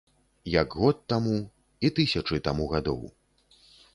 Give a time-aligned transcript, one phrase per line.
[0.51, 1.35] Як год таму
[1.89, 3.01] і тысячы таму гадоў.